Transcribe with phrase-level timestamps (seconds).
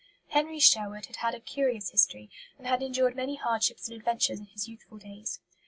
[0.29, 4.45] Henry Sherwood had had a curious history, and had endured many hardships and adventures in
[4.47, 5.39] his youthful days.